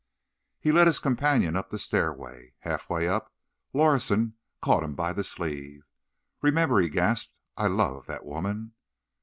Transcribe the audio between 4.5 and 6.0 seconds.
caught him by the sleeve.